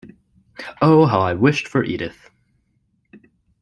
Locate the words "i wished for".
1.21-1.83